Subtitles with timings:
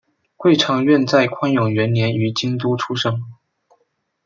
[0.35, 3.21] 桂昌院在宽永元年于京都出生。